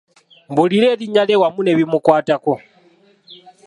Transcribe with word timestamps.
Mbuulira 0.51 0.87
erinnya 0.93 1.23
lye 1.27 1.39
wamu 1.41 1.59
n'ebimukwatako. 1.63 2.53